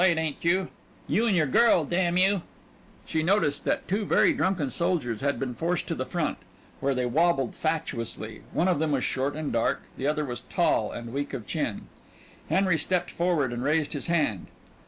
"Up 0.01 0.05
late, 0.07 0.17
ain't 0.17 0.43
you!" 0.43 0.69
"You 1.07 1.27
an' 1.27 1.35
your 1.35 1.45
girl. 1.45 1.85
Damn 1.85 2.17
you!" 2.17 2.41
She 3.05 3.21
noticed 3.21 3.65
that 3.65 3.87
two 3.87 4.03
very 4.03 4.33
drunken 4.33 4.71
soldiers 4.71 5.21
had 5.21 5.37
been 5.39 5.53
forced 5.53 5.85
to 5.85 5.93
the 5.93 6.07
front, 6.07 6.39
where 6.79 6.95
they 6.95 7.05
wobbled 7.05 7.53
fatuously 7.53 8.41
one 8.51 8.67
of 8.67 8.79
them 8.79 8.91
was 8.93 9.03
short 9.03 9.35
and 9.35 9.53
dark, 9.53 9.83
the 9.97 10.07
other 10.07 10.25
was 10.25 10.41
tall 10.49 10.91
and 10.91 11.13
weak 11.13 11.35
of 11.35 11.45
chin. 11.45 11.85
Henry 12.49 12.79
stepped 12.79 13.11
forward 13.11 13.53
and 13.53 13.63
raised 13.63 13.93
his 13.93 14.07
hand. 14.07 14.47